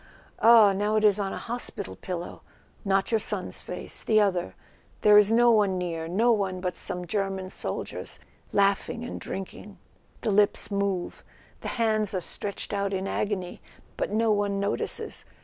[0.39, 4.55] Ah, now it is on a hospital pillow—not your son's face, the other;
[5.01, 8.17] there is no one near, no one but some German soldiers
[8.51, 9.77] laughing and drinking;
[10.21, 11.23] the lips move,
[11.59, 13.61] the hands are stretched out in agony;
[13.95, 15.23] but no one notices.